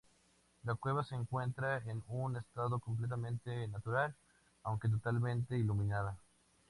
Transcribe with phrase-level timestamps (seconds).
[0.63, 4.15] La cueva se encuentra en un estado completamente natural,
[4.63, 6.17] aunque totalmente iluminada.